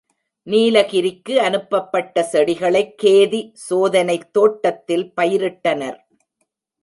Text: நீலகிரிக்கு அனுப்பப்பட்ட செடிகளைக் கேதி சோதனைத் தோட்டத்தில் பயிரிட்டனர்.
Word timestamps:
நீலகிரிக்கு 0.43 1.39
அனுப்பப்பட்ட 1.39 2.27
செடிகளைக் 2.31 2.97
கேதி 2.97 3.53
சோதனைத் 3.69 4.33
தோட்டத்தில் 4.33 5.13
பயிரிட்டனர். 5.21 5.97